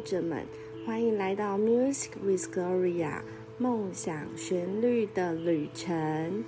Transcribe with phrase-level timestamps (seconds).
[0.00, 0.44] 者们，
[0.86, 3.20] 欢迎来到 Music with Gloria
[3.58, 6.44] 梦想旋律的旅程。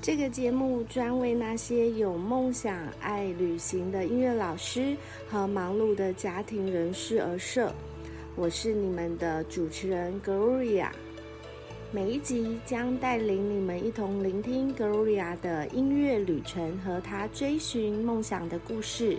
[0.00, 4.96] 这个节目专为那些有梦想、爱旅行的音乐老师
[5.28, 7.72] 和忙碌的家庭人士而设。
[8.34, 10.88] 我是你们的主持人 Gloria。
[11.90, 19.18] 每一集将带领你们一同聆听 Gloria 的音乐旅程和她追寻梦想的故事。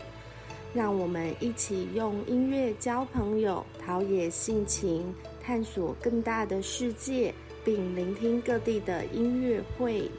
[0.73, 7.31] 让我们一起用音乐交朋友，陶冶性情，探索更大的世界，
[7.63, 10.09] 并聆听各地的音乐会。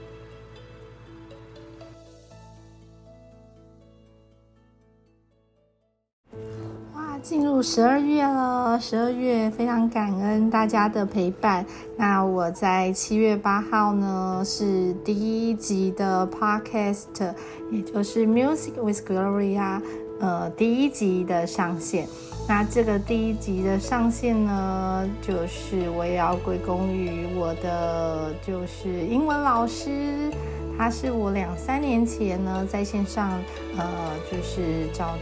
[6.94, 8.78] 哇，进入十二月了！
[8.80, 11.66] 十二月非常感恩大家的陪伴。
[11.98, 15.12] 那我在七月八号呢，是第
[15.50, 17.34] 一集的 Podcast，
[17.72, 19.82] 也就是 Music with Gloria。
[20.20, 22.08] 呃，第一集的上线，
[22.48, 30.30] 那这个第一集的上线呢，就是我也要归功于我的就是英文老师，
[30.78, 33.32] 他是我两三年前呢在线上
[33.76, 33.84] 呃
[34.30, 35.14] 就是找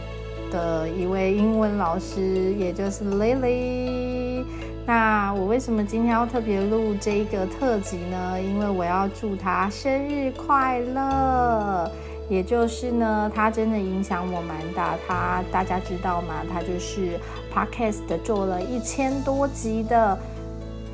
[0.51, 4.45] 的一位英文老师，也就是 Lily。
[4.85, 8.39] 那我为什么今天要特别录这一个特辑呢？
[8.41, 11.91] 因为我要祝他生日快乐。
[12.29, 14.97] 也就是呢，他真的影响我蛮大。
[15.07, 16.43] 他大家知道吗？
[16.51, 17.19] 他就是
[17.53, 20.17] Podcast 做了一千多集的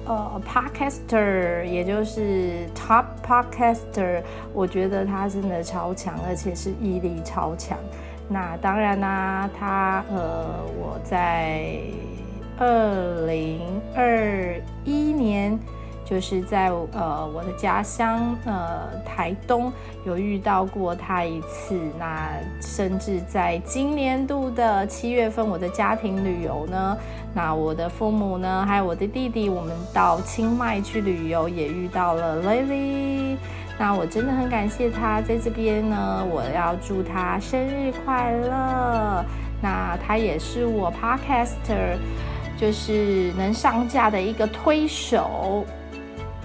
[0.06, 4.24] 呃 Podcaster，也就是 Top Podcaster。
[4.54, 7.78] 我觉得他真的超强，而且是毅力超强。
[8.28, 10.46] 那当然啦、他呃，
[10.78, 11.80] 我在
[12.58, 15.58] 二零二一年。
[16.10, 19.72] 就是在呃我的家乡呃台东
[20.08, 26.98] 有遇到过他一次，那甚至在今年度的七月份我的家庭旅游呢，
[27.32, 33.38] 那我的父母呢还有我的弟弟，我们到清迈去旅游也遇到了 Lily，
[33.78, 39.24] 那我真的很感谢他在这边呢，我要祝他生日快乐，
[39.62, 41.98] 那他也是我 Podcaster
[42.58, 45.64] 就是能上架的一个推手。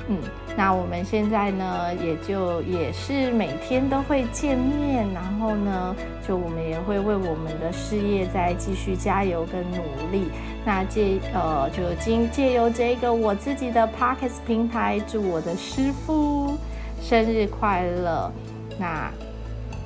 [0.06, 0.18] 嗯，
[0.54, 5.96] 那我们现在呢，也就也是每天都会见面，然后呢，
[6.28, 9.82] 就我们也会为我们的事业再继续加油跟努
[10.12, 10.30] 力。
[10.62, 16.58] 那借呃，就经借由这个我自己的 Podcast 平台，祝我的师傅
[17.00, 18.30] 生日快乐。
[18.78, 19.10] 那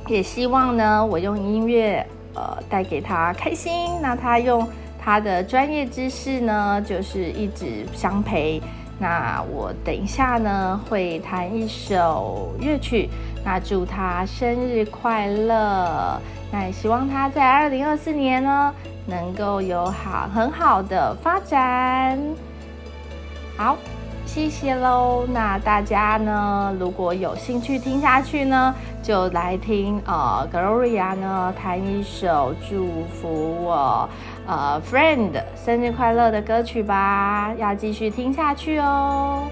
[0.08, 2.04] 也希望呢，我用音乐
[2.34, 4.66] 呃带给他开心，那他用
[4.98, 8.60] 他的专业知识呢，就是一直相陪。
[8.98, 13.08] 那我等一下呢，会弹一首乐曲，
[13.44, 16.20] 那祝他生日快乐。
[16.50, 18.74] 那也希望他在二零二四年呢，
[19.06, 22.18] 能够有好很好的发展。
[23.56, 23.76] 好，
[24.26, 25.26] 谢谢喽。
[25.32, 34.08] 那大家呢，如果有兴趣听下去呢，就来听呃，Gloria 呢弹一首祝福我。
[34.46, 39.42] 呃，friend，生日快乐的歌曲吧，要继续听下去哦。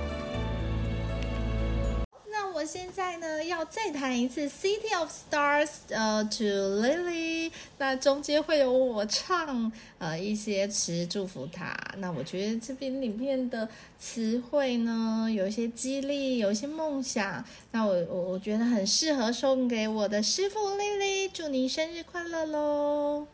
[3.44, 6.44] 要再弹一次《City of Stars》呃，To
[6.82, 7.50] Lily。
[7.78, 11.76] 那中间会有我唱呃一些词祝福他。
[11.98, 17.44] 那我觉得这边里面的词汇呢，有一些激励，有一些梦想。
[17.72, 23.26] 那我我我觉得很适合送给我的师傅 Lily，祝你生日快乐喽！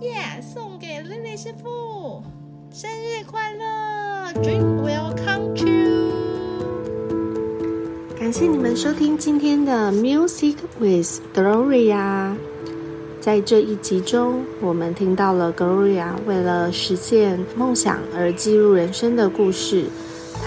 [0.00, 0.40] 耶！
[0.40, 2.22] 送给丽丽师傅，
[2.70, 6.12] 生日快乐！Dream will come true。
[8.18, 12.34] 感谢你们收听今天的 Music with Gloria。
[13.20, 19.86] 在这一集中，我们听到了 Gloria 为了实现梦想而记录人生的故事。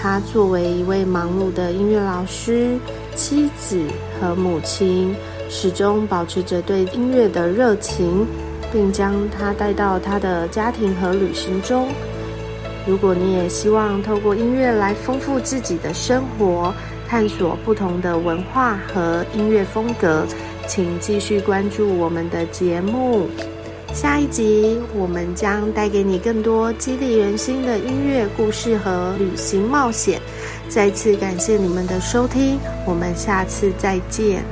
[0.00, 2.78] 他作为一位忙碌的音乐老师、
[3.14, 3.80] 妻子
[4.20, 5.14] 和母亲，
[5.48, 8.26] 始终保持着对音乐的热情。
[8.72, 11.88] 并将它带到他的家庭和旅行中。
[12.86, 16.72] 如果你也希望透过音乐来丰富自己的生活，
[17.06, 20.24] 探索不同的文化和音乐风格，
[20.66, 23.28] 请继续关注我们的节目。
[23.94, 30.20] 下一集我们将带给你更多激励人心的音乐故事和旅行冒险。
[30.68, 34.42] 再次感谢你们的收听，我们下次再见。